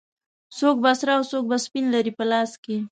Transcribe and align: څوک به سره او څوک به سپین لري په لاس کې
څوک 0.57 0.75
به 0.83 0.91
سره 0.99 1.11
او 1.17 1.23
څوک 1.31 1.43
به 1.49 1.57
سپین 1.65 1.85
لري 1.95 2.11
په 2.17 2.23
لاس 2.31 2.51
کې 2.63 2.77